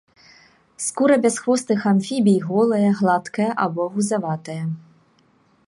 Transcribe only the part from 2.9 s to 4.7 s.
гладкая або гузаватая.